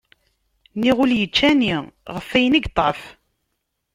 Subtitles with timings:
[0.79, 1.73] Niɣ ul ičča ani,
[2.13, 3.01] ɣef ayen i yeṭɛef